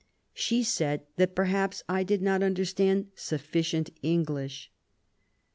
[0.33, 4.71] She said that perhaps I did not understand sufficient English."